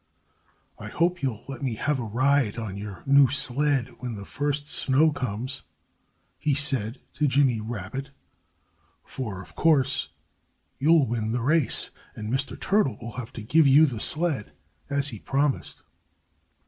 [0.79, 4.67] "I hope you'll let me have a ride on your new sled when the first
[4.67, 5.61] snow comes,"
[6.39, 8.09] he said to Jimmy Rabbit.
[9.05, 10.09] "For, of course,
[10.79, 11.91] you'll win the race.
[12.15, 12.59] And Mr.
[12.59, 14.53] Turtle will have to give you the sled,
[14.89, 15.83] as he promised."